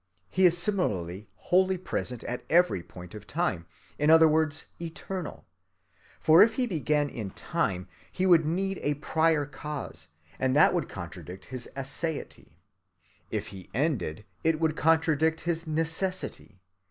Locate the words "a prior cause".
8.81-10.07